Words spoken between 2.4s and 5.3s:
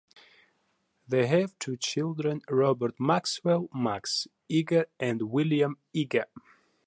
Robert Maxwell "Max" Iger, and